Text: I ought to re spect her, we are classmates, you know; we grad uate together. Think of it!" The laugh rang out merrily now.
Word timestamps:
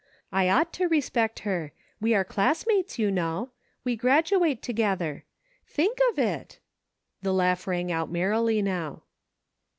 I 0.31 0.49
ought 0.49 0.73
to 0.73 0.87
re 0.87 0.99
spect 0.99 1.41
her, 1.41 1.73
we 1.99 2.15
are 2.15 2.23
classmates, 2.23 2.97
you 2.97 3.11
know; 3.11 3.51
we 3.83 3.95
grad 3.95 4.25
uate 4.29 4.61
together. 4.61 5.25
Think 5.67 5.99
of 6.09 6.17
it!" 6.17 6.57
The 7.21 7.31
laugh 7.35 7.67
rang 7.67 7.91
out 7.91 8.09
merrily 8.09 8.63
now. 8.63 9.03